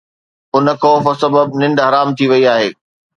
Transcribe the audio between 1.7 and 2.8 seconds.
حرام ٿي وئي آهي.